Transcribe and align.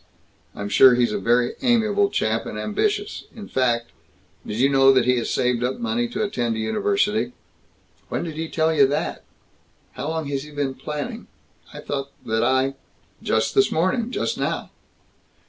I'm 0.55 0.67
sure 0.67 0.95
he's 0.95 1.11
a 1.11 1.19
very 1.19 1.53
amiable 1.61 2.09
chap, 2.09 2.47
and 2.47 2.57
ambitious. 2.57 3.25
In 3.35 3.47
fact 3.47 3.91
Did 4.43 4.57
you 4.57 4.67
know 4.67 4.91
that 4.91 5.05
he 5.05 5.17
has 5.17 5.29
saved 5.29 5.63
up 5.63 5.77
money 5.77 6.07
to 6.07 6.23
attend 6.23 6.55
a 6.55 6.59
university?" 6.59 7.33
"When 8.09 8.23
did 8.23 8.33
he 8.33 8.49
tell 8.49 8.73
you 8.73 8.87
that? 8.87 9.23
How 9.91 10.09
long 10.09 10.25
has 10.29 10.41
he 10.41 10.49
been 10.49 10.73
planning 10.73 11.27
I 11.71 11.81
thought 11.81 12.09
that 12.25 12.43
I" 12.43 12.73
"Just 13.31 13.53
this 13.53 13.71
morning; 13.71 14.09
just 14.09 14.39
now." 14.39 14.71